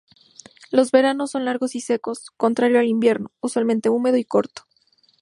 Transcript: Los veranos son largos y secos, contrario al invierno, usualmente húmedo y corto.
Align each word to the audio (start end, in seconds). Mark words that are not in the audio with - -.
Los 0.71 0.89
veranos 0.91 1.29
son 1.29 1.45
largos 1.45 1.75
y 1.75 1.79
secos, 1.79 2.31
contrario 2.35 2.79
al 2.79 2.87
invierno, 2.87 3.31
usualmente 3.39 3.89
húmedo 3.89 4.17
y 4.17 4.25
corto. 4.25 4.63